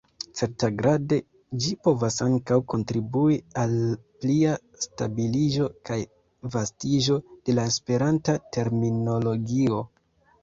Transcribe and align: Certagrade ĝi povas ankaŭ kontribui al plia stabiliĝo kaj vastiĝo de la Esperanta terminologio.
Certagrade 0.37 1.17
ĝi 1.63 1.73
povas 1.87 2.15
ankaŭ 2.27 2.55
kontribui 2.71 3.35
al 3.63 3.75
plia 4.23 4.55
stabiliĝo 4.85 5.67
kaj 5.89 5.99
vastiĝo 6.55 7.19
de 7.35 7.55
la 7.59 7.67
Esperanta 7.73 8.39
terminologio. 8.57 9.83